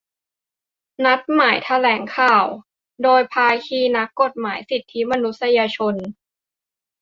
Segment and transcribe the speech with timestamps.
[1.03, 2.45] นัดหมายแถลงข่าว
[3.03, 5.95] โดยภาคีนักกฎหมายสิทธิมนุษยชน